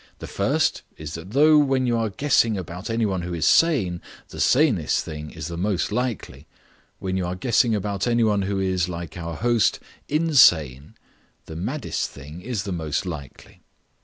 The 0.17 0.25
first 0.25 0.81
is 0.97 1.13
that 1.13 1.29
though 1.29 1.59
when 1.59 1.85
you 1.85 1.95
are 1.95 2.09
guessing 2.09 2.57
about 2.57 2.89
any 2.89 3.05
one 3.05 3.21
who 3.21 3.35
is 3.35 3.45
sane, 3.45 4.01
the 4.29 4.39
sanest 4.39 5.05
thing 5.05 5.29
is 5.29 5.45
the 5.47 5.59
most 5.59 5.91
likely; 5.91 6.47
when 6.97 7.17
you 7.17 7.25
are 7.27 7.35
guessing 7.35 7.75
about 7.75 8.07
any 8.07 8.23
one 8.23 8.41
who 8.41 8.59
is, 8.59 8.89
like 8.89 9.15
our 9.15 9.35
host, 9.35 9.79
insane, 10.09 10.95
the 11.45 11.55
maddest 11.55 12.09
thing 12.09 12.41
is 12.41 12.63
the 12.63 12.71
most 12.71 13.05
likely. 13.05 13.61